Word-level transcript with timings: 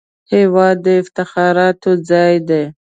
هېواد 0.33 0.77
د 0.85 0.87
افتخاراتو 1.01 1.91
ځای 2.09 2.35
دی 2.49 2.63